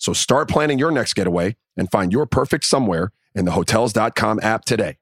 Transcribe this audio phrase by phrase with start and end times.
[0.00, 4.64] So start planning your next getaway and find your perfect somewhere in the Hotels.com app
[4.64, 4.96] today.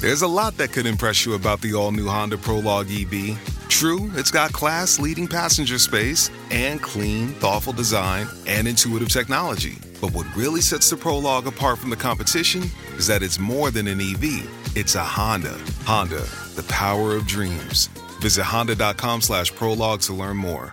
[0.00, 3.38] There's a lot that could impress you about the all new Honda Prologue EV.
[3.68, 9.78] True, it's got class leading passenger space and clean, thoughtful design and intuitive technology.
[10.00, 12.64] But what really sets the Prologue apart from the competition
[12.96, 15.58] is that it's more than an EV, it's a Honda.
[15.84, 17.86] Honda, the power of dreams.
[18.20, 20.72] Visit honda.com slash prologue to learn more.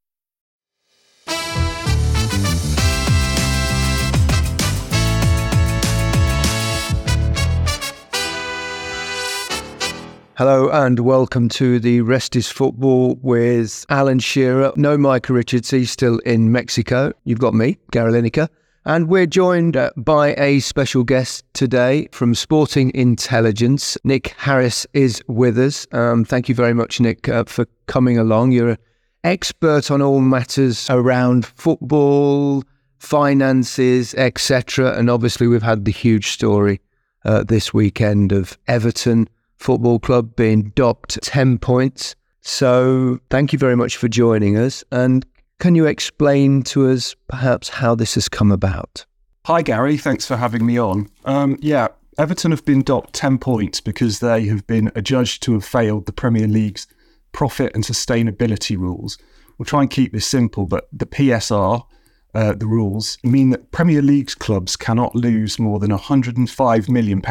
[10.37, 14.71] Hello and welcome to the Rest is Football with Alan Shearer.
[14.77, 17.11] No Micah Richards, he's still in Mexico.
[17.25, 18.47] You've got me, Gary Lineker.
[18.85, 23.97] And we're joined uh, by a special guest today from Sporting Intelligence.
[24.05, 25.85] Nick Harris is with us.
[25.91, 28.53] Um, thank you very much, Nick, uh, for coming along.
[28.53, 28.77] You're an
[29.25, 32.63] expert on all matters around football,
[32.99, 34.97] finances, etc.
[34.97, 36.79] And obviously, we've had the huge story
[37.25, 39.27] uh, this weekend of Everton
[39.61, 42.15] Football Club being docked 10 points.
[42.41, 44.83] So, thank you very much for joining us.
[44.91, 45.25] And
[45.59, 49.05] can you explain to us perhaps how this has come about?
[49.45, 49.97] Hi, Gary.
[49.97, 51.07] Thanks for having me on.
[51.25, 55.65] Um, yeah, Everton have been docked 10 points because they have been adjudged to have
[55.65, 56.87] failed the Premier League's
[57.31, 59.17] profit and sustainability rules.
[59.57, 61.85] We'll try and keep this simple, but the PSR,
[62.33, 67.21] uh, the rules, mean that Premier League's clubs cannot lose more than £105 million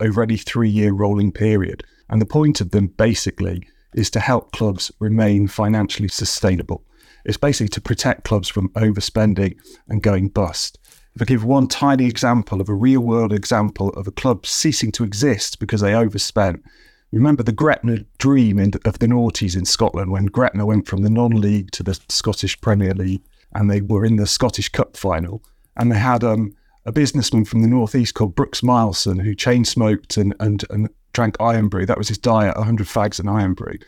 [0.00, 1.84] over any three year rolling period.
[2.08, 6.84] And the point of them, basically, is to help clubs remain financially sustainable.
[7.24, 9.58] It's basically to protect clubs from overspending
[9.88, 10.78] and going bust.
[11.14, 14.92] If I give one tiny example of a real world example of a club ceasing
[14.92, 16.62] to exist because they overspent,
[17.10, 21.10] remember the Gretna dream in, of the noughties in Scotland when Gretna went from the
[21.10, 23.22] non league to the Scottish Premier League
[23.54, 25.42] and they were in the Scottish Cup final.
[25.76, 26.54] And they had um,
[26.84, 31.36] a businessman from the northeast called Brooks Mileson who chain smoked and, and, and drank
[31.40, 31.86] Irn-Bru.
[31.86, 33.78] That was his diet 100 fags and Irn-Bru.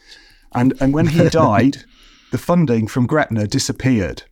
[0.55, 1.79] And, and when he died,
[2.31, 4.23] the funding from Gretna disappeared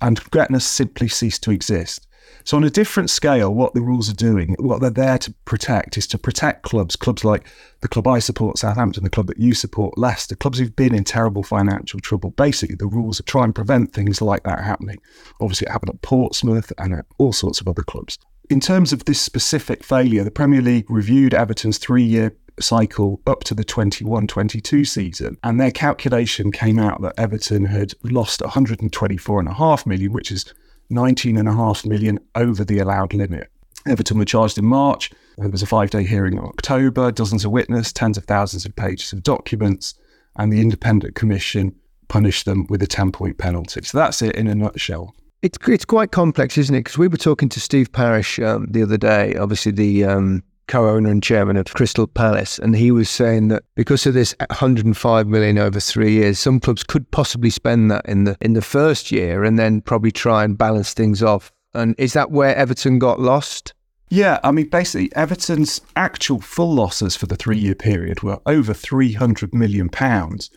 [0.00, 2.06] and Gretna simply ceased to exist.
[2.44, 5.96] So, on a different scale, what the rules are doing, what they're there to protect
[5.96, 7.46] is to protect clubs, clubs like
[7.80, 11.04] the club I support, Southampton, the club that you support, Leicester, clubs who've been in
[11.04, 12.30] terrible financial trouble.
[12.30, 14.98] Basically, the rules are try and prevent things like that happening.
[15.40, 18.18] Obviously, it happened at Portsmouth and at all sorts of other clubs.
[18.50, 23.42] In terms of this specific failure, the Premier League reviewed Everton's three year cycle up
[23.44, 25.36] to the 21 22 season.
[25.42, 30.52] And their calculation came out that Everton had lost 124.5 million, which is
[30.94, 33.50] 19.5 million over the allowed limit.
[33.86, 35.10] Everton were charged in March.
[35.36, 38.74] There was a five day hearing in October, dozens of witnesses, tens of thousands of
[38.76, 39.94] pages of documents,
[40.36, 41.74] and the independent commission
[42.08, 43.82] punished them with a 10 point penalty.
[43.82, 45.14] So that's it in a nutshell.
[45.42, 46.80] It's, it's quite complex, isn't it?
[46.80, 51.10] Because we were talking to Steve Parish um, the other day, obviously the um, co-owner
[51.10, 55.58] and chairman of Crystal Palace, and he was saying that because of this 105 million
[55.58, 59.44] over three years, some clubs could possibly spend that in the in the first year
[59.44, 61.52] and then probably try and balance things off.
[61.74, 63.74] And is that where Everton got lost?
[64.10, 69.54] Yeah, I mean, basically, Everton's actual full losses for the three-year period were over 300
[69.54, 70.50] million pounds.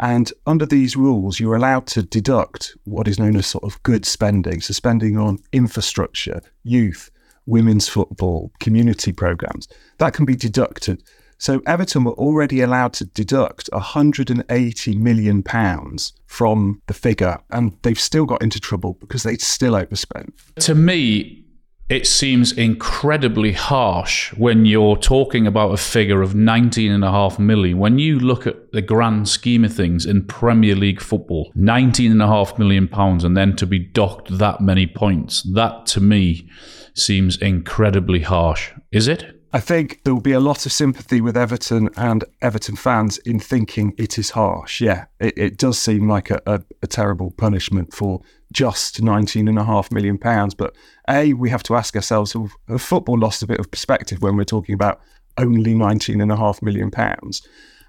[0.00, 4.04] And under these rules, you're allowed to deduct what is known as sort of good
[4.04, 7.10] spending, so spending on infrastructure, youth,
[7.46, 9.68] women's football, community programs.
[9.98, 11.02] That can be deducted.
[11.38, 18.00] So Everton were already allowed to deduct 180 million pounds from the figure, and they've
[18.00, 20.32] still got into trouble because they'd still overspent.
[20.60, 21.44] To me,
[21.90, 27.78] it seems incredibly harsh when you're talking about a figure of 19.5 million.
[27.78, 32.88] When you look at the grand scheme of things in Premier League football, 19.5 million
[32.88, 36.48] pounds, and then to be docked that many points, that to me
[36.94, 38.70] seems incredibly harsh.
[38.90, 39.40] Is it?
[39.52, 43.38] I think there will be a lot of sympathy with Everton and Everton fans in
[43.38, 44.80] thinking it is harsh.
[44.80, 48.20] Yeah, it, it does seem like a, a, a terrible punishment for
[48.52, 50.18] just £19.5 million.
[50.58, 50.74] But
[51.08, 54.42] A, we have to ask ourselves have football lost a bit of perspective when we're
[54.42, 55.00] talking about
[55.38, 56.90] only £19.5 million?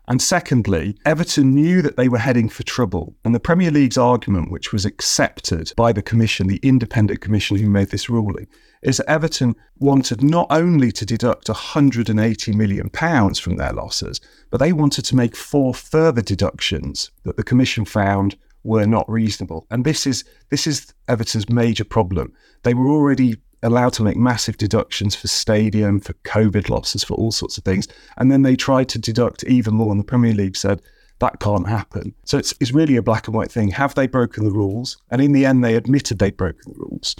[0.07, 3.15] And secondly, Everton knew that they were heading for trouble.
[3.25, 7.69] And the Premier League's argument, which was accepted by the Commission, the independent commission who
[7.69, 8.47] made this ruling,
[8.83, 14.21] is that Everton wanted not only to deduct 180 million pounds from their losses,
[14.51, 19.65] but they wanted to make four further deductions that the commission found were not reasonable.
[19.71, 22.33] And this is this is Everton's major problem.
[22.63, 27.31] They were already allowed to make massive deductions for stadium, for COVID losses, for all
[27.31, 27.87] sorts of things.
[28.17, 30.81] And then they tried to deduct even more, and the Premier League said
[31.19, 32.13] that can't happen.
[32.25, 33.69] So it's, it's really a black and white thing.
[33.69, 34.97] Have they broken the rules?
[35.09, 37.15] And in the end, they admitted they'd broken the rules.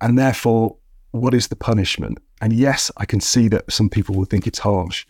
[0.00, 0.76] And therefore,
[1.12, 2.18] what is the punishment?
[2.40, 5.06] And yes, I can see that some people will think it's harsh,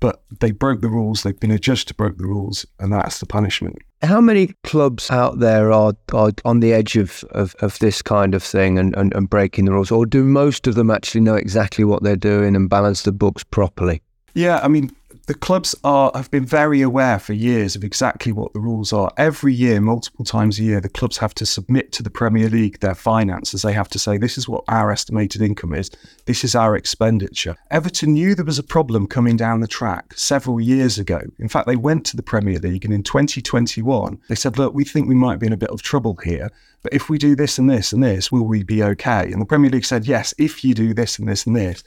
[0.00, 1.22] but they broke the rules.
[1.22, 3.76] They've been adjudged to break the rules, and that's the punishment.
[4.02, 8.34] How many clubs out there are, are on the edge of, of, of this kind
[8.34, 9.90] of thing and, and, and breaking the rules?
[9.90, 13.42] Or do most of them actually know exactly what they're doing and balance the books
[13.42, 14.00] properly?
[14.34, 14.94] Yeah, I mean,
[15.28, 19.12] the clubs are have been very aware for years of exactly what the rules are.
[19.18, 22.80] Every year, multiple times a year, the clubs have to submit to the Premier League
[22.80, 23.60] their finances.
[23.60, 25.90] They have to say, this is what our estimated income is,
[26.24, 27.56] this is our expenditure.
[27.70, 31.20] Everton knew there was a problem coming down the track several years ago.
[31.38, 34.84] In fact, they went to the Premier League and in 2021, they said, look, we
[34.84, 36.50] think we might be in a bit of trouble here.
[36.82, 39.30] But if we do this and this and this, will we be okay?
[39.30, 41.84] And the Premier League said, yes, if you do this and this and this.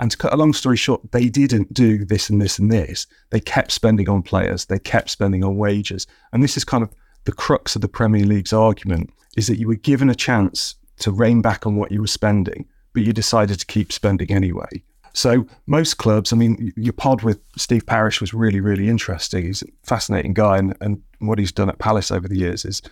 [0.00, 3.06] And to cut a long story short, they didn't do this and this and this.
[3.30, 6.06] They kept spending on players, they kept spending on wages.
[6.32, 6.90] And this is kind of
[7.24, 11.10] the crux of the Premier League's argument is that you were given a chance to
[11.10, 14.82] rein back on what you were spending, but you decided to keep spending anyway.
[15.12, 19.46] So most clubs, I mean, your pod with Steve Parish was really, really interesting.
[19.46, 22.82] He's a fascinating guy, and, and what he's done at Palace over the years is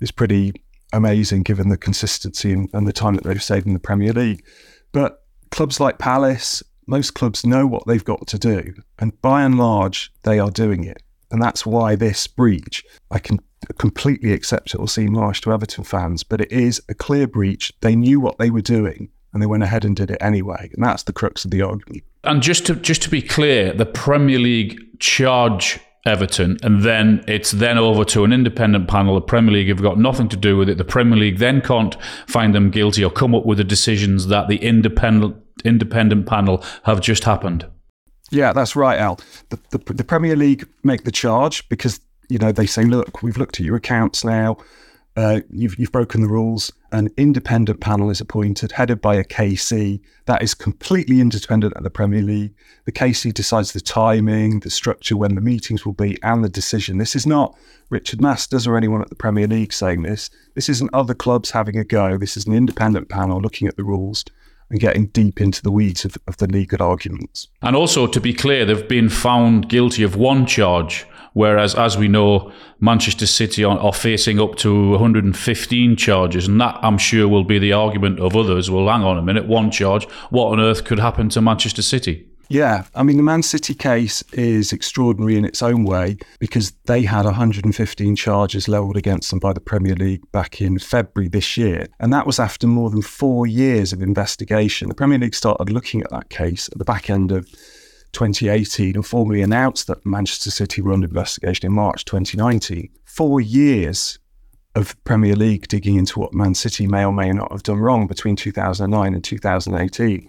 [0.00, 0.52] is pretty
[0.92, 4.44] amazing, given the consistency and, and the time that they've stayed in the Premier League.
[4.92, 8.74] But clubs like Palace, most clubs know what they've got to do.
[8.98, 11.02] And by and large, they are doing it.
[11.30, 13.38] And that's why this breach, I can
[13.78, 17.72] completely accept it will seem harsh to Everton fans, but it is a clear breach.
[17.80, 20.70] They knew what they were doing and they went ahead and did it anyway.
[20.74, 22.02] And that's the crux of the argument.
[22.24, 27.50] And just to just to be clear, the Premier League charge Everton, and then it's
[27.50, 29.14] then over to an independent panel.
[29.16, 30.78] The Premier League have got nothing to do with it.
[30.78, 31.94] The Premier League then can't
[32.26, 37.02] find them guilty or come up with the decisions that the independent independent panel have
[37.02, 37.66] just happened.
[38.30, 39.20] Yeah, that's right, Al.
[39.50, 43.36] The, the, the Premier League make the charge because you know they say, look, we've
[43.36, 44.56] looked at your accounts now.
[45.16, 46.72] Uh, you've, you've broken the rules.
[46.92, 50.00] An independent panel is appointed, headed by a KC.
[50.26, 52.54] That is completely independent at the Premier League.
[52.84, 56.98] The KC decides the timing, the structure, when the meetings will be, and the decision.
[56.98, 57.56] This is not
[57.90, 60.30] Richard Masters or anyone at the Premier League saying this.
[60.54, 62.16] This isn't other clubs having a go.
[62.16, 64.24] This is an independent panel looking at the rules
[64.70, 67.48] and getting deep into the weeds of, of the legal arguments.
[67.62, 72.08] And also, to be clear, they've been found guilty of one charge Whereas, as we
[72.08, 77.44] know, Manchester City are, are, facing up to 115 charges, and that I'm sure will
[77.44, 78.70] be the argument of others.
[78.70, 80.04] Well, hang on a minute, one charge.
[80.30, 82.26] What on earth could happen to Manchester City?
[82.50, 87.02] Yeah, I mean, the Man City case is extraordinary in its own way because they
[87.02, 91.86] had 115 charges levelled against them by the Premier League back in February this year.
[92.00, 94.88] And that was after more than four years of investigation.
[94.88, 97.48] The Premier League started looking at that case at the back end of
[98.12, 102.90] 2018 and formally announced that Manchester City were under investigation in March 2019.
[103.04, 104.18] Four years
[104.74, 108.06] of Premier League digging into what Man City may or may not have done wrong
[108.06, 110.28] between 2009 and 2018.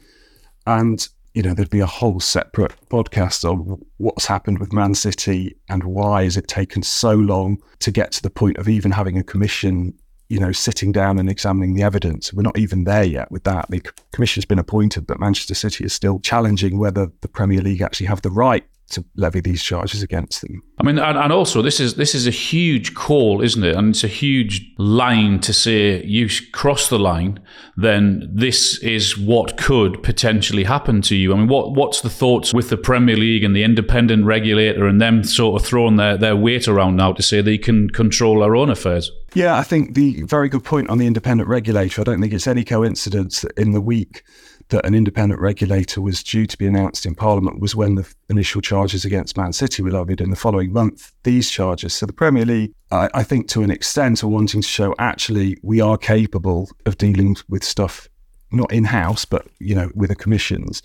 [0.66, 5.56] And, you know, there'd be a whole separate podcast on what's happened with Man City
[5.70, 9.18] and why has it taken so long to get to the point of even having
[9.18, 9.94] a commission
[10.32, 12.32] you know, sitting down and examining the evidence.
[12.32, 13.70] We're not even there yet with that.
[13.70, 13.82] The
[14.14, 18.22] commission's been appointed, but Manchester City is still challenging whether the Premier League actually have
[18.22, 20.62] the right to levy these charges against them.
[20.80, 23.76] I mean, and, and, also this is this is a huge call, isn't it?
[23.76, 27.40] And it's a huge line to say you cross the line,
[27.78, 31.34] then this is what could potentially happen to you.
[31.34, 35.00] I mean, what what's the thoughts with the Premier League and the independent regulator and
[35.00, 38.56] them sort of throwing their, their weight around now to say they can control our
[38.56, 39.12] own affairs?
[39.34, 42.02] Yeah, I think the very good point on the independent regulator.
[42.02, 44.24] I don't think it's any coincidence that in the week
[44.70, 48.62] that an independent regulator was due to be announced in Parliament was when the initial
[48.62, 50.20] charges against Man City were levied.
[50.20, 51.94] In the following month, these charges.
[51.94, 55.58] So the Premier League, I, I think, to an extent, are wanting to show actually
[55.62, 58.10] we are capable of dealing with stuff
[58.52, 60.82] not in house, but you know, with the commissions.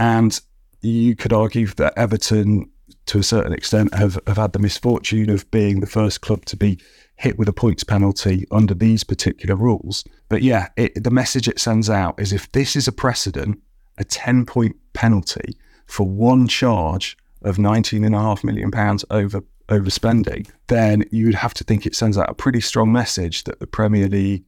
[0.00, 0.40] And
[0.80, 2.70] you could argue that Everton,
[3.06, 6.56] to a certain extent, have, have had the misfortune of being the first club to
[6.56, 6.80] be
[7.16, 10.04] hit with a points penalty under these particular rules.
[10.28, 13.60] But yeah, it, the message it sends out is if this is a precedent,
[13.98, 15.56] a 10 point penalty
[15.86, 18.70] for one charge of £19.5 million
[19.10, 23.44] over overspending, then you would have to think it sends out a pretty strong message
[23.44, 24.44] that the Premier League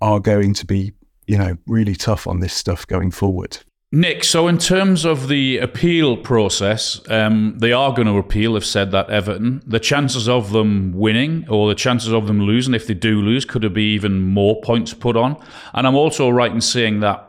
[0.00, 0.92] are going to be,
[1.26, 3.58] you know, really tough on this stuff going forward.
[3.90, 8.64] Nick, so in terms of the appeal process, um, they are going to appeal, have
[8.64, 9.62] said that Everton.
[9.66, 13.46] The chances of them winning or the chances of them losing, if they do lose,
[13.46, 15.42] could there be even more points put on?
[15.72, 17.24] And I'm also right in saying that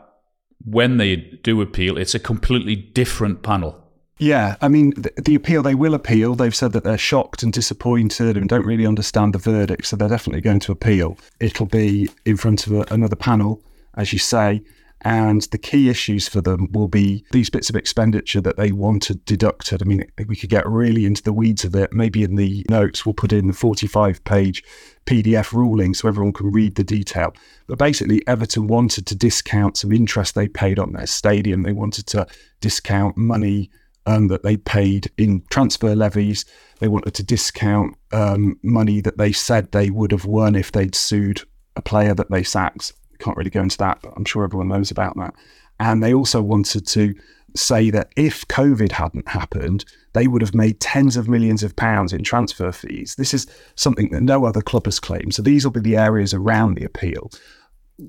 [0.62, 3.82] when they do appeal, it's a completely different panel.
[4.18, 6.34] Yeah, I mean, the, the, appeal, they will appeal.
[6.34, 10.10] They've said that they're shocked and disappointed and don't really understand the verdict, so they're
[10.10, 11.16] definitely going to appeal.
[11.40, 13.62] It'll be in front of a, another panel,
[13.96, 14.62] as you say.
[15.02, 19.24] And the key issues for them will be these bits of expenditure that they wanted
[19.24, 19.82] deducted.
[19.82, 21.92] I mean, we could get really into the weeds of it.
[21.92, 24.62] Maybe in the notes, we'll put in the 45 page
[25.06, 27.32] PDF ruling so everyone can read the detail.
[27.66, 31.62] But basically, Everton wanted to discount some interest they paid on their stadium.
[31.62, 32.26] They wanted to
[32.60, 33.70] discount money
[34.04, 36.44] um, that they paid in transfer levies.
[36.78, 40.94] They wanted to discount um, money that they said they would have won if they'd
[40.94, 41.42] sued
[41.76, 44.90] a player that they sacked can't really go into that, but I'm sure everyone knows
[44.90, 45.34] about that.
[45.78, 47.14] And they also wanted to
[47.56, 52.12] say that if COVID hadn't happened, they would have made tens of millions of pounds
[52.12, 53.14] in transfer fees.
[53.16, 55.34] This is something that no other club has claimed.
[55.34, 57.30] So these will be the areas around the appeal.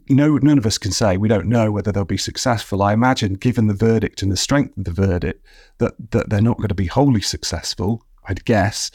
[0.09, 1.17] No, none of us can say.
[1.17, 2.81] We don't know whether they'll be successful.
[2.81, 5.45] I imagine, given the verdict and the strength of the verdict,
[5.79, 8.05] that that they're not going to be wholly successful.
[8.25, 8.91] I'd guess,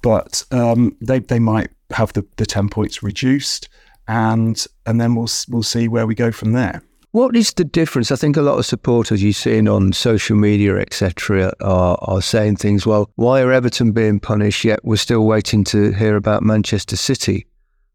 [0.00, 3.68] but um, they they might have the, the ten points reduced
[4.08, 6.82] and and then we'll we'll see where we go from there.
[7.12, 8.10] What is the difference?
[8.10, 12.56] I think a lot of supporters you've seen on social media, etc., are, are saying
[12.56, 12.84] things.
[12.84, 17.46] Well, why are Everton being punished yet we're still waiting to hear about Manchester City?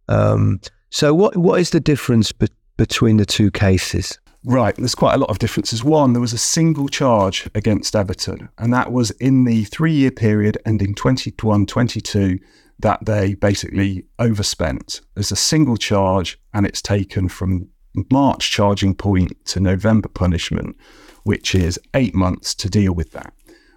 [0.07, 4.17] Um, so, what what is the difference be- between the two cases?
[4.45, 5.85] Right, there's quite a lot of differences.
[5.85, 10.11] One, there was a single charge against Everton, and that was in the three year
[10.11, 12.39] period ending 21 22
[12.79, 15.01] that they basically overspent.
[15.15, 17.69] There's a single charge and it's taken from
[18.11, 20.75] March charging point to November punishment,
[21.23, 23.33] which is eight months to deal with that.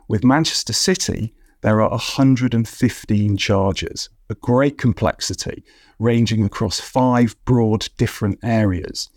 [0.09, 5.65] With Manchester City, there are 115 charges, a great complexity
[5.99, 9.09] ranging across five broad different areas.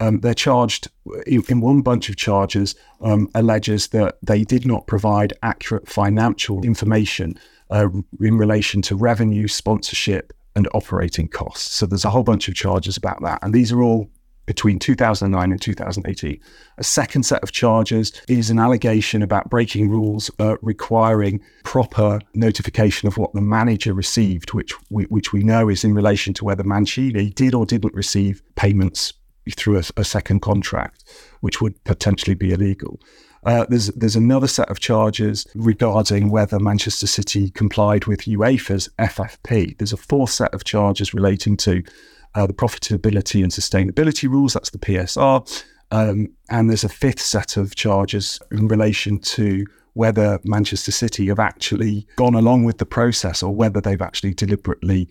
[0.00, 0.88] Um, they're charged
[1.26, 7.38] in, one bunch of charges, um, alleges that they did not provide accurate financial information
[7.70, 7.88] uh,
[8.20, 11.76] in relation to revenue, sponsorship, and operating costs.
[11.76, 13.38] So there's a whole bunch of charges about that.
[13.42, 14.10] And these are all
[14.46, 16.40] between 2009 and 2018.
[16.78, 23.06] A second set of charges is an allegation about breaking rules uh, requiring proper notification
[23.06, 26.64] of what the manager received, which we, which we know is in relation to whether
[26.64, 29.12] Mancini did or didn't receive payments
[29.56, 31.04] through a, a second contract,
[31.42, 33.00] which would potentially be illegal.
[33.44, 39.78] Uh, there's there's another set of charges regarding whether Manchester City complied with UEFA's FFP.
[39.78, 41.82] There's a fourth set of charges relating to
[42.34, 44.52] uh, the profitability and sustainability rules.
[44.52, 45.64] That's the PSR.
[45.90, 51.40] Um, and there's a fifth set of charges in relation to whether Manchester City have
[51.40, 55.08] actually gone along with the process or whether they've actually deliberately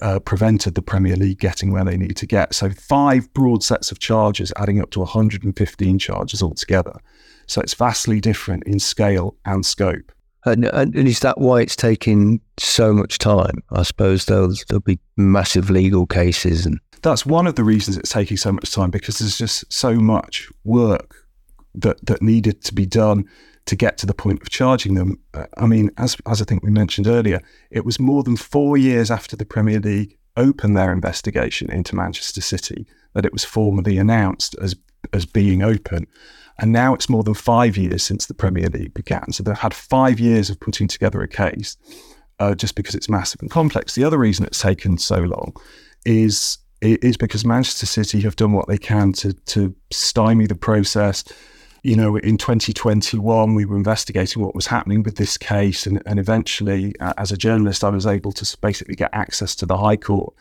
[0.00, 2.54] uh, prevented the Premier League getting where they need to get.
[2.54, 7.00] So, five broad sets of charges adding up to 115 charges altogether.
[7.46, 10.12] So it's vastly different in scale and scope.
[10.44, 13.62] And, and, is that why it's taking so much time?
[13.70, 16.66] I suppose there'll, there'll be massive legal cases.
[16.66, 19.94] and That's one of the reasons it's taking so much time because there's just so
[19.94, 21.14] much work
[21.76, 23.24] that, that needed to be done
[23.66, 25.20] to get to the point of charging them.
[25.56, 29.10] I mean, as, as I think we mentioned earlier, it was more than four years
[29.10, 34.56] after the Premier League opened their investigation into Manchester City that it was formally announced
[34.60, 34.74] as,
[35.12, 36.06] as being open.
[36.62, 39.32] And now it's more than five years since the Premier League began.
[39.32, 41.76] So they've had five years of putting together a case
[42.38, 43.96] uh, just because it's massive and complex.
[43.96, 45.54] The other reason it's taken so long
[46.06, 51.24] is is because Manchester City have done what they can to to stymie the process.
[51.84, 56.20] You know, in 2021, we were investigating what was happening with this case, and, and
[56.20, 59.96] eventually, uh, as a journalist, I was able to basically get access to the High
[59.96, 60.32] Court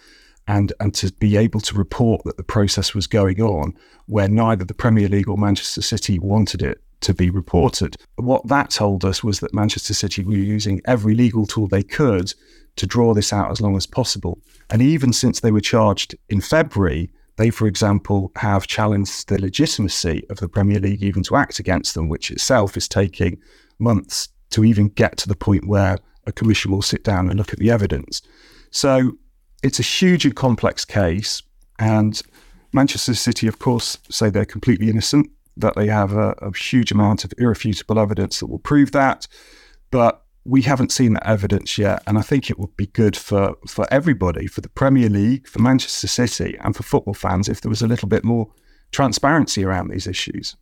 [0.48, 3.74] and and to be able to report that the process was going on
[4.08, 7.96] where neither the Premier League or Manchester City wanted it to be reported.
[8.16, 12.34] What that told us was that Manchester City were using every legal tool they could
[12.76, 14.40] to draw this out as long as possible.
[14.70, 20.24] And even since they were charged in February, they, for example, have challenged the legitimacy
[20.30, 23.40] of the Premier League even to act against them, which itself is taking
[23.80, 27.52] months to even get to the point where a commission will sit down and look
[27.52, 28.22] at the evidence.
[28.70, 29.18] So
[29.64, 31.42] it's a huge and complex case.
[31.80, 32.22] And
[32.74, 37.26] Manchester City, of course, say they're completely innocent, that they have a, a huge amount
[37.26, 39.28] of irrefutable evidence that will prove that.
[39.92, 42.02] But we haven't seen that evidence yet.
[42.08, 45.60] And I think it would be good for, for everybody, for the Premier League, for
[45.60, 48.52] Manchester City, and for football fans if there was a little bit more
[48.92, 50.56] transparency around these issues.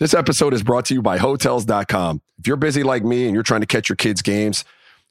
[0.00, 2.20] This episode is brought to you by Hotels.com.
[2.38, 4.64] If you're busy like me and you're trying to catch your kids' games,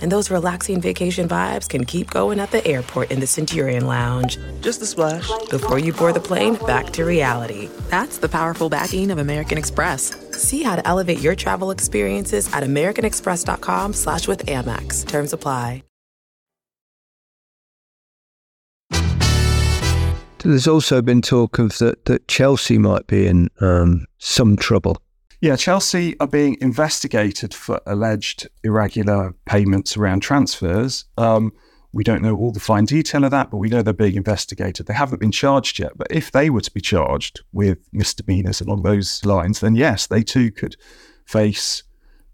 [0.00, 4.38] and those relaxing vacation vibes can keep going at the airport in the Centurion Lounge.
[4.60, 5.30] Just a splash.
[5.50, 7.68] Before you board the plane, back to reality.
[7.88, 10.14] That's the powerful backing of American Express.
[10.32, 15.06] See how to elevate your travel experiences at americanexpress.com slash with Amex.
[15.06, 15.84] Terms apply.
[20.42, 24.96] There's also been talk of that, that Chelsea might be in um, some trouble.
[25.40, 31.06] Yeah, Chelsea are being investigated for alleged irregular payments around transfers.
[31.16, 31.52] Um,
[31.92, 34.86] we don't know all the fine detail of that, but we know they're being investigated.
[34.86, 35.92] They haven't been charged yet.
[35.96, 40.22] But if they were to be charged with misdemeanors along those lines, then yes, they
[40.22, 40.76] too could
[41.24, 41.84] face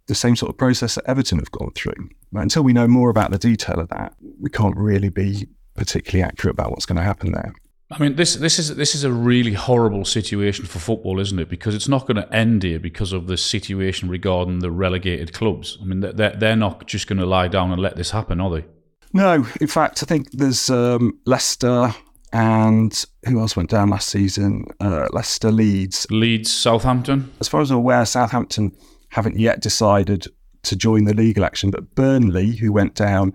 [0.09, 2.11] the same sort of process that Everton have gone through.
[2.33, 6.24] But until we know more about the detail of that, we can't really be particularly
[6.24, 7.54] accurate about what's going to happen there.
[7.90, 11.49] I mean, this this is this is a really horrible situation for football, isn't it?
[11.49, 15.79] Because it's not going to end here because of the situation regarding the relegated clubs.
[15.81, 18.51] I mean, they're they're not just going to lie down and let this happen, are
[18.51, 18.64] they?
[19.12, 21.94] No, in fact, I think there's um, Leicester
[22.33, 24.64] and who else went down last season?
[24.81, 27.33] Uh, Leicester, Leeds, Leeds, Southampton.
[27.40, 28.72] As far as I'm aware, Southampton
[29.11, 30.27] haven't yet decided
[30.64, 33.33] to join the league action, but Burnley, who went down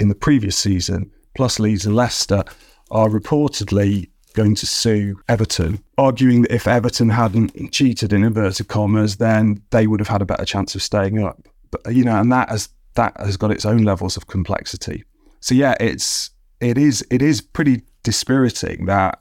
[0.00, 2.44] in the previous season, plus Leeds and Leicester
[2.90, 9.16] are reportedly going to sue Everton, arguing that if Everton hadn't cheated in inverted commas,
[9.16, 11.46] then they would have had a better chance of staying up.
[11.70, 15.04] But you know, and that has that has got its own levels of complexity.
[15.40, 19.20] So yeah, it's it is it is pretty dispiriting that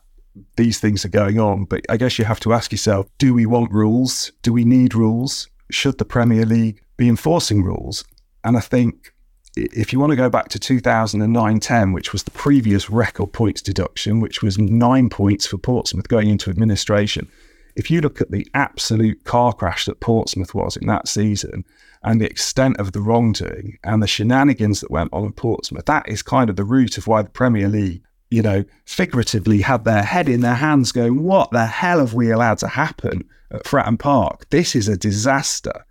[0.57, 1.65] these things are going on.
[1.65, 4.31] But I guess you have to ask yourself: Do we want rules?
[4.41, 5.47] Do we need rules?
[5.71, 8.03] Should the Premier League be enforcing rules?
[8.43, 9.13] And I think
[9.73, 13.61] if you want to go back to 2009 10, which was the previous record points
[13.61, 17.27] deduction, which was nine points for Portsmouth going into administration,
[17.75, 21.63] if you look at the absolute car crash that Portsmouth was in that season
[22.03, 26.07] and the extent of the wrongdoing and the shenanigans that went on in Portsmouth, that
[26.07, 30.03] is kind of the root of why the Premier League, you know, figuratively had their
[30.03, 33.97] head in their hands going, What the hell have we allowed to happen at Fratton
[33.97, 34.49] Park?
[34.49, 35.85] This is a disaster.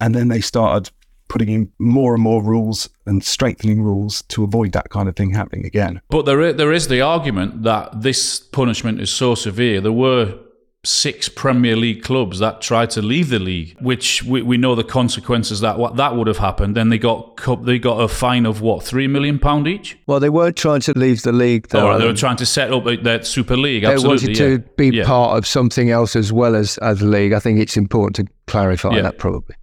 [0.00, 0.90] And then they started
[1.28, 5.30] putting in more and more rules and strengthening rules to avoid that kind of thing
[5.30, 6.00] happening again.
[6.08, 9.80] But there is, there is the argument that this punishment is so severe.
[9.80, 10.38] There were
[10.84, 14.84] six Premier League clubs that tried to leave the league, which we, we know the
[14.84, 16.76] consequences that what that would have happened.
[16.76, 19.98] Then they got they got a fine of what three million pound each.
[20.06, 21.68] Well, they weren't trying to leave the league.
[21.68, 21.92] Though.
[21.92, 23.82] Oh, they were trying to set up their Super League.
[23.82, 24.72] They Absolutely, wanted to yeah.
[24.76, 25.06] be yeah.
[25.06, 27.32] part of something else as well as as the league.
[27.32, 29.02] I think it's important to clarify Yeah.
[29.02, 29.56] that probably.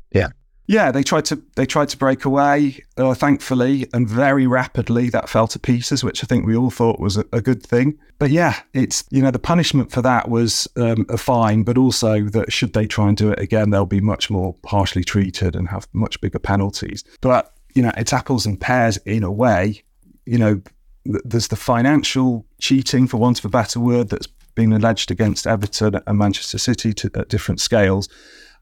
[0.68, 0.92] Yeah.
[0.92, 2.84] They tried to they tried to break away.
[2.98, 7.00] Uh, thankfully, and very rapidly, that fell to pieces, which I think we all thought
[7.00, 7.98] was a, a good thing.
[8.20, 12.24] But yeah, it's you know the punishment for that was um, a fine, but also
[12.30, 15.68] that should they try and do it again, they'll be much more harshly treated and
[15.70, 17.04] have much bigger penalties.
[17.22, 19.84] But you know, it's apples and pears in a way.
[20.26, 20.62] You know,
[21.06, 26.00] there's the financial cheating, for want of a better word, that's been alleged against Everton
[26.06, 28.08] and Manchester City to, at different scales.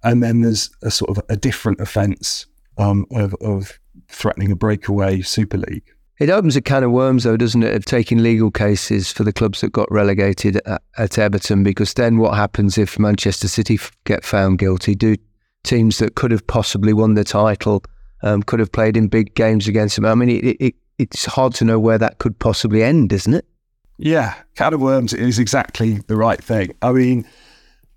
[0.04, 2.46] And then there's a sort of a different offence
[2.78, 5.84] um, of, of threatening a breakaway Super League.
[6.20, 9.34] It opens a can of worms, though, doesn't it, of taking legal cases for the
[9.34, 11.64] clubs that got relegated at, at Everton?
[11.64, 14.94] Because then what happens if Manchester City get found guilty?
[14.94, 15.16] Do
[15.64, 17.84] teams that could have possibly won the title,
[18.22, 20.06] um, could have played in big games against them?
[20.06, 23.46] I mean, it, it, it's hard to know where that could possibly end, isn't it?
[23.98, 26.76] Yeah, can of worms is exactly the right thing.
[26.84, 27.26] I mean,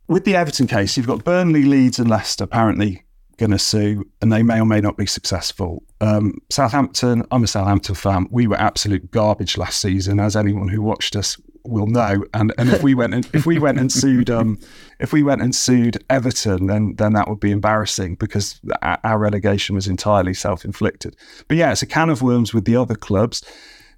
[0.09, 3.05] with the Everton case, you've got Burnley, Leeds, and Leicester apparently
[3.37, 5.83] going to sue, and they may or may not be successful.
[6.01, 8.29] Um, Southampton, I'm a Southampton fan.
[8.31, 12.25] We were absolute garbage last season, as anyone who watched us will know.
[12.35, 14.59] And and if we went and if we went and sued um
[15.01, 19.75] if we went and sued Everton, then then that would be embarrassing because our relegation
[19.75, 21.17] was entirely self inflicted.
[21.49, 23.43] But yeah, it's a can of worms with the other clubs.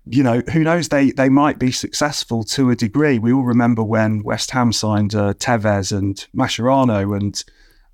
[0.08, 0.88] You know, who knows?
[0.88, 3.18] They they might be successful to a degree.
[3.18, 7.42] We all remember when West Ham signed uh, Tevez and Mascherano and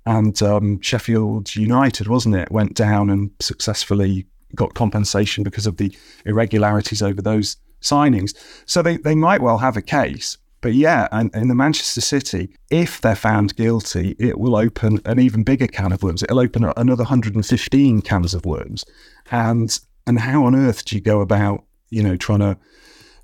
[0.05, 5.95] and um, Sheffield United, wasn't it, went down and successfully got compensation because of the
[6.25, 8.35] irregularities over those signings.
[8.65, 10.37] So they, they might well have a case.
[10.61, 15.19] But yeah, and in the Manchester City, if they're found guilty, it will open an
[15.19, 16.23] even bigger can of worms.
[16.23, 18.85] It'll open another 115 cans of worms.
[19.31, 21.63] And and how on earth do you go about,
[21.93, 22.57] you know, trying to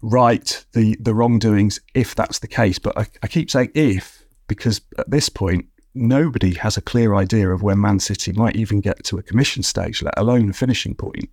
[0.02, 2.80] right the the wrongdoings if that's the case?
[2.80, 7.50] But I, I keep saying if because at this point nobody has a clear idea
[7.50, 10.96] of when Man City might even get to a commission stage, let alone a finishing
[10.96, 11.30] point.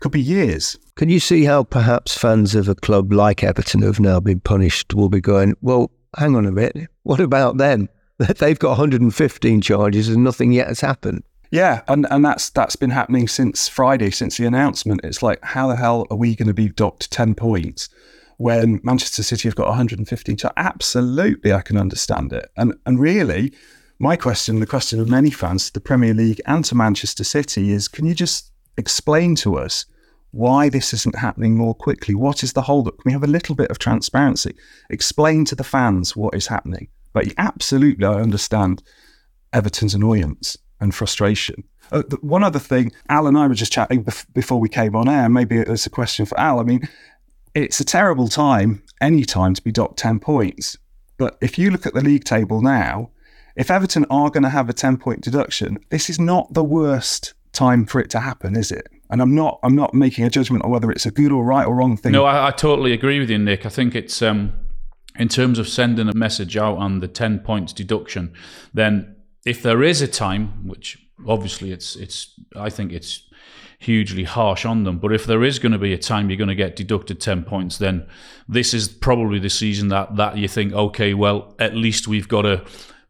[0.00, 0.76] Could be years.
[0.94, 4.94] Can you see how perhaps fans of a club like Everton who've now been punished
[4.94, 7.88] will be going, well, hang on a bit, what about them?
[8.18, 11.24] They've got 115 charges and nothing yet has happened.
[11.50, 15.00] Yeah, and, and that's that's been happening since Friday, since the announcement.
[15.02, 17.88] It's like, how the hell are we going to be docked 10 points
[18.36, 20.38] when Manchester City have got 115?
[20.38, 22.50] So absolutely, I can understand it.
[22.56, 23.52] And and really,
[23.98, 27.72] my question, the question of many fans to the Premier League and to Manchester City
[27.72, 29.86] is can you just explain to us
[30.32, 32.14] why this isn't happening more quickly?
[32.14, 32.98] What is the holdup?
[32.98, 34.54] Can we have a little bit of transparency?
[34.90, 36.88] Explain to the fans what is happening.
[37.14, 38.82] But absolutely, I understand
[39.54, 41.64] Everton's annoyance and frustration.
[41.90, 44.94] Uh, the, one other thing, Al and I were just chatting bef- before we came
[44.94, 45.28] on air.
[45.28, 46.60] Maybe it's a question for Al.
[46.60, 46.88] I mean,
[47.54, 50.76] it's a terrible time, any time, to be docked 10 points.
[51.16, 53.10] But if you look at the league table now,
[53.56, 57.34] if Everton are going to have a 10 point deduction, this is not the worst
[57.52, 58.86] time for it to happen, is it?
[59.10, 61.66] And I'm not I'm not making a judgment on whether it's a good or right
[61.66, 62.12] or wrong thing.
[62.12, 63.64] No, I, I totally agree with you, Nick.
[63.64, 64.52] I think it's um,
[65.18, 68.32] in terms of sending a message out on the 10 points deduction,
[68.72, 69.16] then
[69.48, 73.22] if there is a time, which obviously it's it's I think it's
[73.78, 74.98] hugely harsh on them.
[74.98, 77.44] But if there is going to be a time you're going to get deducted 10
[77.44, 78.08] points, then
[78.48, 82.44] this is probably the season that, that you think, okay, well, at least we've got
[82.44, 82.64] a,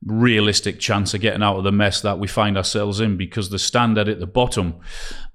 [0.06, 3.58] realistic chance of getting out of the mess that we find ourselves in because the
[3.58, 4.74] standard at the bottom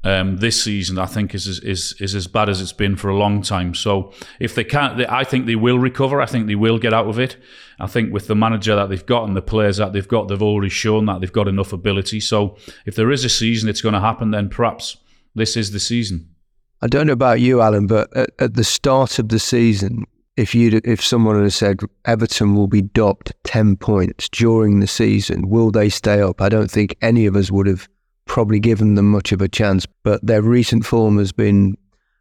[0.05, 3.15] um, this season I think is, is is as bad as it's been for a
[3.15, 3.73] long time.
[3.73, 6.21] So if they can't, they, I think they will recover.
[6.21, 7.37] I think they will get out of it.
[7.79, 10.41] I think with the manager that they've got and the players that they've got, they've
[10.41, 12.19] already shown that they've got enough ability.
[12.19, 14.97] So if there is a season it's going to happen, then perhaps
[15.35, 16.29] this is the season.
[16.81, 20.03] I don't know about you, Alan, but at, at the start of the season,
[20.35, 25.47] if you if someone had said Everton will be docked ten points during the season,
[25.47, 26.41] will they stay up?
[26.41, 27.87] I don't think any of us would have
[28.25, 29.85] probably given them much of a chance.
[30.03, 31.77] But their recent form has been,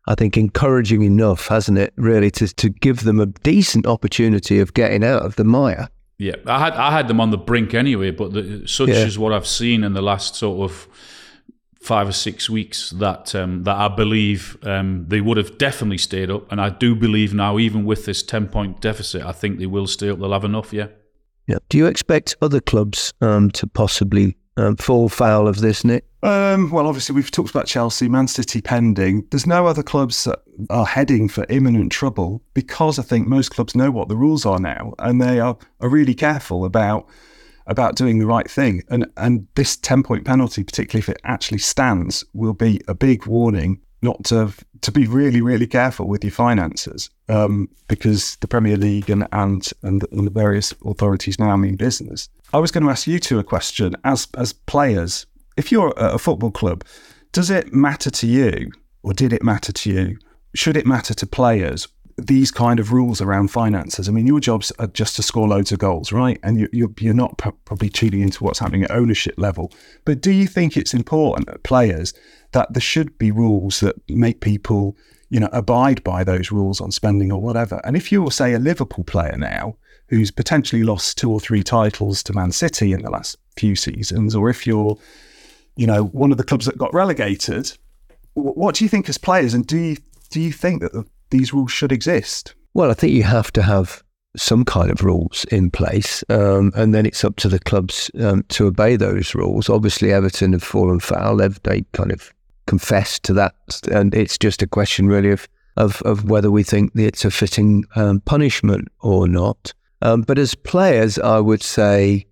[0.07, 1.93] I think, encouraging enough, hasn't it?
[1.97, 5.89] Really, to to give them a decent opportunity of getting out of the mire.
[6.19, 9.05] Yeah, I had I had them on the brink anyway, but the, such yeah.
[9.05, 10.89] is what I've seen in the last sort of
[11.81, 16.31] five or six weeks that um, that I believe um, they would have definitely stayed
[16.31, 19.67] up, and I do believe now, even with this ten point deficit, I think they
[19.67, 20.19] will stay up.
[20.19, 20.89] They'll have enough, yeah.
[21.49, 21.59] Yeah.
[21.69, 26.05] Do you expect other clubs um, to possibly um, fall foul of this, Nick?
[26.23, 29.27] Um, well, obviously we've talked about Chelsea, Man City pending.
[29.31, 33.75] There's no other clubs that are heading for imminent trouble because I think most clubs
[33.75, 37.09] know what the rules are now, and they are, are really careful about
[37.67, 38.83] about doing the right thing.
[38.89, 43.27] And and this ten point penalty, particularly if it actually stands, will be a big
[43.27, 48.77] warning not to to be really really careful with your finances um, because the Premier
[48.77, 52.29] League and and and the, various authorities now mean business.
[52.53, 55.27] I was going to ask you two a question as as players.
[55.57, 56.85] If you're a football club,
[57.33, 58.71] does it matter to you,
[59.03, 60.19] or did it matter to you?
[60.55, 64.09] Should it matter to players these kind of rules around finances.
[64.09, 66.39] I mean, your job's are just to score loads of goals, right?
[66.43, 69.73] And you, you're, you're not probably tuning into what's happening at ownership level.
[70.05, 72.15] But do you think it's important at players
[72.53, 74.97] that there should be rules that make people,
[75.31, 77.81] you know, abide by those rules on spending or whatever?
[77.85, 79.77] And if you're, say, a Liverpool player now
[80.09, 84.35] who's potentially lost two or three titles to Man City in the last few seasons,
[84.35, 84.99] or if you're,
[85.77, 87.73] you know, one of the clubs that got relegated,
[88.35, 89.55] what do you think as players?
[89.55, 89.97] And do you
[90.31, 92.55] do you think that the, these rules should exist?
[92.75, 94.03] Well, I think you have to have
[94.37, 98.45] some kind of rules in place, um, and then it's up to the clubs um,
[98.49, 99.69] to obey those rules.
[99.69, 102.33] Obviously, Everton have fallen foul; They've, they kind of
[102.67, 103.55] confessed to that,
[103.91, 107.85] and it's just a question really of of, of whether we think it's a fitting
[107.97, 109.73] um, punishment or not.
[110.03, 112.27] Um, but as players, I would say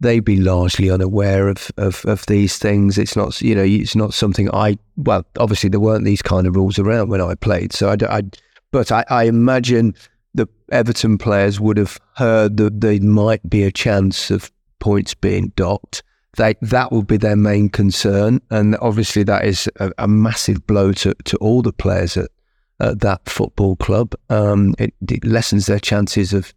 [0.00, 2.98] they'd be largely unaware of, of, of these things.
[2.98, 6.56] It's not, you know, it's not something I, well, obviously there weren't these kind of
[6.56, 7.72] rules around when I played.
[7.72, 8.22] So I, I
[8.70, 9.94] but I, I imagine
[10.34, 15.52] the Everton players would have heard that there might be a chance of points being
[15.56, 16.02] docked.
[16.36, 18.40] They, that would be their main concern.
[18.50, 22.30] And obviously, that is a, a massive blow to, to all the players at,
[22.78, 24.14] at that football club.
[24.28, 26.54] Um, it, it, lessens their chances of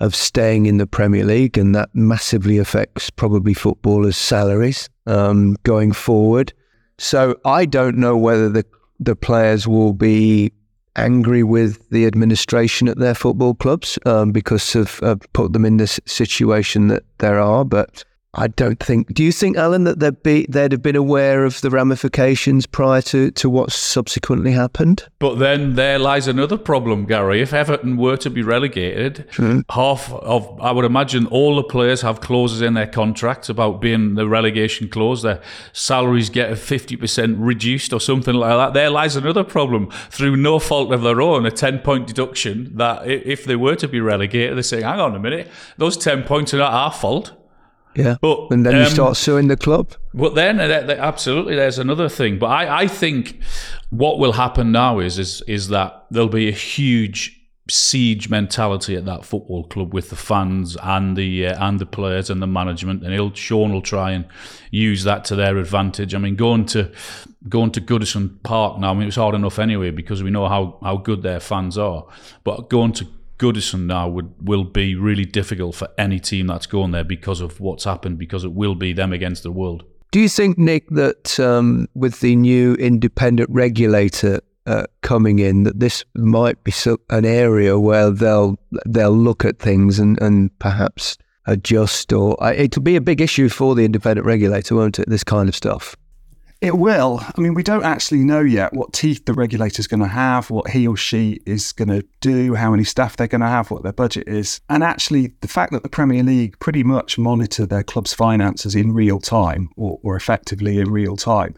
[0.00, 5.92] of staying in the Premier League, and that massively affects probably footballers' salaries um, going
[5.92, 6.52] forward.
[6.98, 8.64] So I don't know whether the
[8.98, 10.52] the players will be
[10.96, 15.76] angry with the administration at their football clubs um, because of, of put them in
[15.76, 17.64] this situation that there are.
[17.64, 18.04] But
[18.36, 19.14] I don't think.
[19.14, 23.00] Do you think, Alan, that they'd be they'd have been aware of the ramifications prior
[23.02, 25.04] to to what subsequently happened?
[25.18, 27.40] But then there lies another problem, Gary.
[27.40, 29.60] If Everton were to be relegated, mm-hmm.
[29.70, 34.14] half of I would imagine all the players have clauses in their contracts about being
[34.14, 35.22] the relegation clause.
[35.22, 35.40] Their
[35.72, 38.74] salaries get fifty percent reduced or something like that.
[38.74, 42.76] There lies another problem through no fault of their own, a ten point deduction.
[42.76, 46.22] That if they were to be relegated, they're saying, "Hang on a minute, those ten
[46.22, 47.32] points are not our fault."
[47.96, 48.16] Yeah.
[48.20, 49.94] But, and then um, you start suing the club.
[50.12, 52.38] But then, uh, absolutely, there's another thing.
[52.38, 53.40] But I, I think
[53.90, 57.36] what will happen now is, is, is that there'll be a huge
[57.68, 62.30] siege mentality at that football club with the fans and the uh, and the players
[62.30, 64.24] and the management and he'll Sean will try and
[64.70, 66.14] use that to their advantage.
[66.14, 66.92] I mean going to
[67.48, 70.46] going to Goodison Park now I mean it was hard enough anyway because we know
[70.46, 72.06] how how good their fans are
[72.44, 76.92] but going to Goodison now would will be really difficult for any team that's going
[76.92, 79.84] there because of what's happened, because it will be them against the world.
[80.12, 85.80] Do you think, Nick, that um, with the new independent regulator uh, coming in, that
[85.80, 91.18] this might be so, an area where they'll they'll look at things and, and perhaps
[91.46, 95.08] adjust, or uh, it'll be a big issue for the independent regulator, won't it?
[95.08, 95.96] This kind of stuff.
[96.62, 97.20] It will.
[97.22, 100.50] I mean, we don't actually know yet what teeth the regulator is going to have,
[100.50, 103.70] what he or she is going to do, how many staff they're going to have,
[103.70, 104.60] what their budget is.
[104.70, 108.92] And actually, the fact that the Premier League pretty much monitor their club's finances in
[108.92, 111.54] real time, or, or effectively in real time,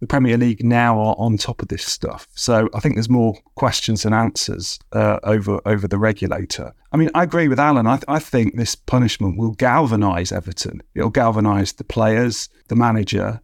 [0.00, 2.26] the Premier League now are on top of this stuff.
[2.34, 6.74] So I think there's more questions than answers uh, over over the regulator.
[6.90, 7.86] I mean, I agree with Alan.
[7.86, 10.82] I, th- I think this punishment will galvanise Everton.
[10.96, 13.40] It'll galvanise the players, the manager,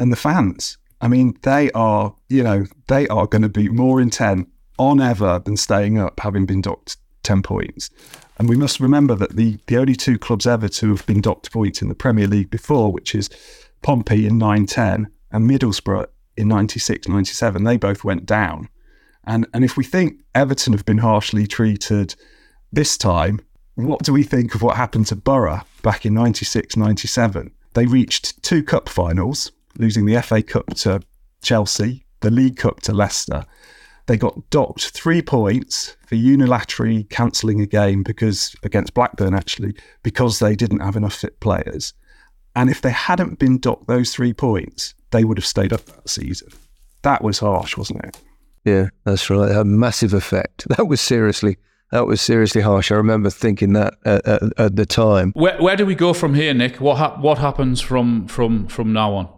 [0.00, 0.78] and the fans.
[1.00, 5.40] I mean, they are, you know, they are going to be more intent on ever
[5.44, 7.90] than staying up, having been docked 10 points.
[8.38, 11.52] And we must remember that the, the only two clubs ever to have been docked
[11.52, 13.30] points in the Premier League before, which is
[13.82, 18.68] Pompey in 910 and Middlesbrough in 96 97, they both went down.
[19.24, 22.14] And, and if we think Everton have been harshly treated
[22.72, 23.40] this time,
[23.74, 27.52] what do we think of what happened to Boro back in 96 97?
[27.74, 31.00] They reached two cup finals, losing the FA Cup to
[31.42, 33.44] Chelsea, the League Cup to Leicester.
[34.06, 40.38] They got docked three points for unilaterally cancelling a game because against Blackburn actually because
[40.38, 41.94] they didn't have enough fit players.
[42.56, 46.08] And if they hadn't been docked those three points, they would have stayed up that
[46.08, 46.48] season.
[47.02, 48.18] That was harsh, wasn't it?
[48.64, 49.50] Yeah, that's right.
[49.52, 50.66] A massive effect.
[50.76, 51.56] That was seriously
[51.90, 52.92] that was seriously harsh.
[52.92, 55.32] I remember thinking that at, at, at the time.
[55.32, 56.76] Where, where do we go from here, Nick?
[56.76, 59.28] What ha- what happens from from from now on?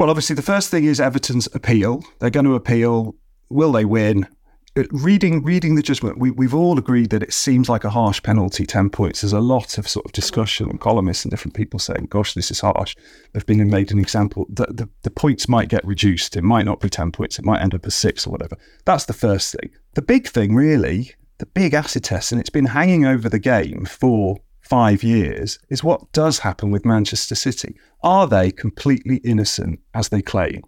[0.00, 2.02] Well, obviously, the first thing is Everton's appeal.
[2.20, 3.14] They're going to appeal.
[3.50, 4.26] Will they win?
[4.74, 8.22] Uh, reading reading the judgment, we, we've all agreed that it seems like a harsh
[8.22, 9.20] penalty, 10 points.
[9.20, 12.50] There's a lot of sort of discussion and columnists and different people saying, gosh, this
[12.50, 12.96] is harsh.
[13.34, 14.46] They've been made an example.
[14.48, 16.34] The, the, the points might get reduced.
[16.34, 17.38] It might not be 10 points.
[17.38, 18.56] It might end up as six or whatever.
[18.86, 19.70] That's the first thing.
[19.96, 23.84] The big thing, really, the big acid test, and it's been hanging over the game
[23.84, 24.38] for
[24.70, 27.76] five years is what does happen with Manchester City.
[28.04, 30.62] Are they completely innocent as they claim?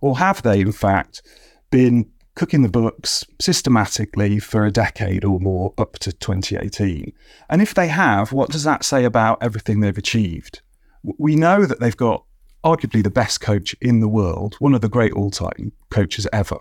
[0.00, 1.22] Or have they, in fact,
[1.70, 7.12] been cooking the books systematically for a decade or more up to 2018?
[7.48, 10.60] And if they have, what does that say about everything they've achieved?
[11.02, 12.24] We know that they've got
[12.64, 16.58] arguably the best coach in the world, one of the great all time coaches ever.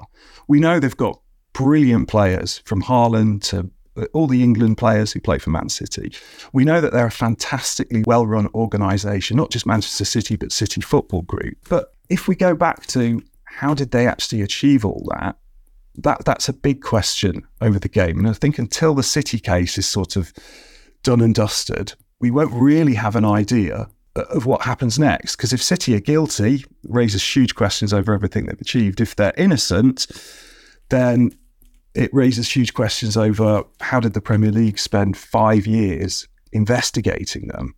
[0.47, 1.19] We know they've got
[1.51, 3.71] brilliant players from Haaland to
[4.13, 6.13] all the England players who play for Man City.
[6.53, 10.81] We know that they're a fantastically well run organisation, not just Manchester City, but City
[10.81, 11.57] Football Group.
[11.69, 15.37] But if we go back to how did they actually achieve all that,
[15.97, 18.19] that that's a big question over the game.
[18.19, 20.33] And I think until the City case is sort of
[21.03, 25.35] done and dusted, we won't really have an idea of what happens next.
[25.35, 29.01] Because if City are guilty, raises huge questions over everything they've achieved.
[29.01, 30.07] If they're innocent,
[30.89, 31.31] then
[31.95, 37.73] it raises huge questions over how did the Premier League spend five years investigating them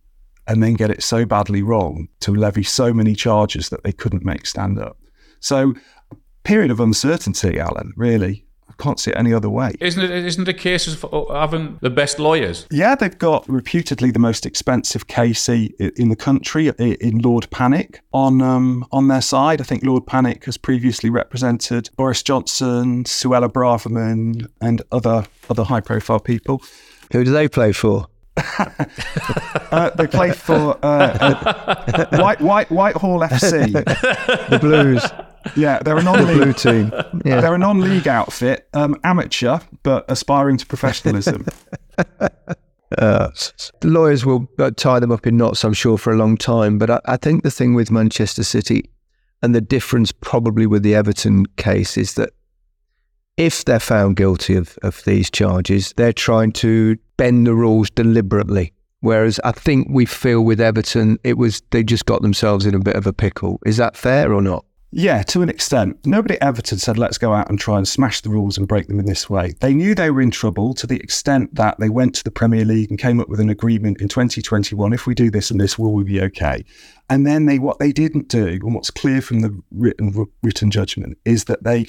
[0.46, 4.24] and then get it so badly wrong to levy so many charges that they couldn't
[4.24, 4.98] make stand up.
[5.40, 5.74] So,
[6.42, 8.47] period of uncertainty, Alan, really.
[8.78, 9.72] I can't see it any other way.
[9.80, 10.10] Isn't it?
[10.10, 12.66] Isn't it a case of having the best lawyers?
[12.70, 18.40] Yeah, they've got reputedly the most expensive KC in the country in Lord Pannick on
[18.40, 19.60] um, on their side.
[19.60, 25.80] I think Lord Pannick has previously represented Boris Johnson, Suella Braverman, and other other high
[25.80, 26.62] profile people.
[27.12, 28.06] Who do they play for?
[29.70, 33.72] uh, they play for uh, White White Whitehall FC,
[34.50, 35.04] the Blues.
[35.56, 36.92] Yeah, they're a non-league blue team.
[37.24, 37.40] Yeah.
[37.40, 41.46] They're a non-league outfit, um, amateur but aspiring to professionalism.
[42.96, 43.28] Uh,
[43.80, 46.78] the lawyers will uh, tie them up in knots, I'm sure, for a long time.
[46.78, 48.90] But I, I, think the thing with Manchester City
[49.42, 52.30] and the difference probably with the Everton case is that
[53.36, 58.72] if they're found guilty of, of these charges, they're trying to bend the rules deliberately.
[59.00, 62.80] Whereas I think we feel with Everton, it was they just got themselves in a
[62.80, 63.60] bit of a pickle.
[63.64, 64.64] Is that fair or not?
[64.90, 65.98] Yeah, to an extent.
[66.06, 68.86] Nobody at Everton said, let's go out and try and smash the rules and break
[68.86, 69.52] them in this way.
[69.60, 72.64] They knew they were in trouble to the extent that they went to the Premier
[72.64, 75.78] League and came up with an agreement in 2021 if we do this and this,
[75.78, 76.64] will we be okay?
[77.10, 81.18] And then they what they didn't do, and what's clear from the written, written judgment,
[81.26, 81.86] is that they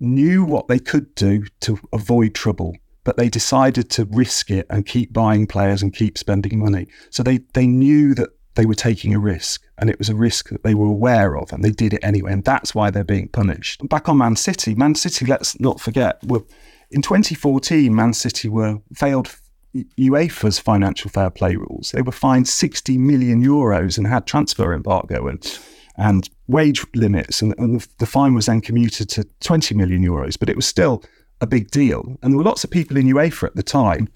[0.00, 4.84] knew what they could do to avoid trouble but they decided to risk it and
[4.84, 6.86] keep buying players and keep spending money.
[7.08, 8.28] So they, they knew that
[8.60, 11.50] they were taking a risk and it was a risk that they were aware of
[11.50, 12.30] and they did it anyway.
[12.30, 13.88] And that's why they're being punished.
[13.88, 16.42] Back on Man City, Man City, let's not forget, were,
[16.90, 19.34] in 2014, Man City were failed
[19.74, 21.92] UEFA's financial fair play rules.
[21.92, 25.58] They were fined 60 million euros and had transfer embargo and
[25.96, 30.38] and wage limits, and, and the, the fine was then commuted to 20 million euros.
[30.38, 31.02] But it was still
[31.42, 34.08] a big deal, and there were lots of people in UEFA at the time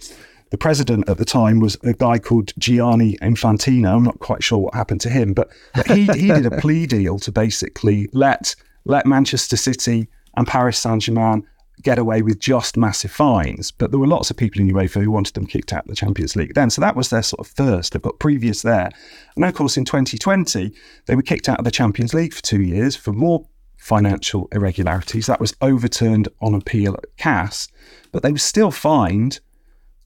[0.50, 3.96] the president at the time was a guy called Gianni Infantino.
[3.96, 6.87] I'm not quite sure what happened to him, but, but he, he did a plea
[6.87, 8.54] deal to basically let
[8.85, 11.46] let Manchester City and Paris Saint Germain
[11.83, 13.70] get away with just massive fines.
[13.70, 15.96] But there were lots of people in UEFA who wanted them kicked out of the
[15.96, 16.70] Champions League then.
[16.70, 17.92] So that was their sort of first.
[17.92, 18.90] They've got previous there.
[19.37, 20.72] And of course, in 2020,
[21.07, 25.26] they were kicked out of the Champions League for two years for more financial irregularities.
[25.26, 27.68] That was overturned on appeal at CAS,
[28.12, 29.40] but they were still fined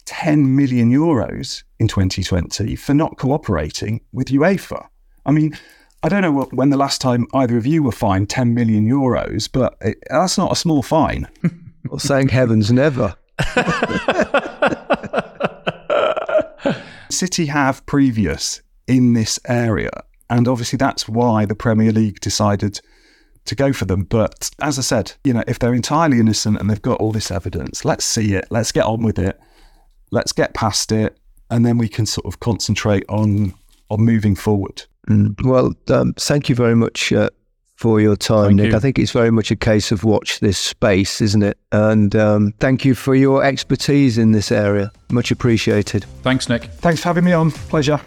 [0.08, 4.88] 10 million euros in 2020 for not cooperating with UEFA.
[5.26, 5.54] I mean,
[6.02, 8.88] I don't know what, when the last time either of you were fined 10 million
[8.88, 11.28] euros, but it, that's not a small fine.
[11.84, 13.16] well, thank heavens, never.
[17.10, 19.90] City have previous in this area,
[20.30, 22.80] and obviously that's why the Premier League decided
[23.44, 24.04] to go for them.
[24.04, 27.30] But as I said, you know, if they're entirely innocent and they've got all this
[27.30, 29.38] evidence, let's see it, let's get on with it
[30.10, 31.16] let's get past it,
[31.50, 33.54] and then we can sort of concentrate on
[33.90, 34.84] on moving forward.
[35.08, 35.42] Mm.
[35.44, 37.30] Well, um, thank you very much uh,
[37.76, 38.70] for your time, thank Nick.
[38.70, 38.76] You.
[38.76, 41.56] I think it's very much a case of watch this space, isn't it?
[41.72, 44.92] And um, thank you for your expertise in this area.
[45.10, 46.04] Much appreciated.
[46.22, 46.64] Thanks, Nick.
[46.64, 47.50] Thanks for having me on.
[47.50, 48.00] Pleasure.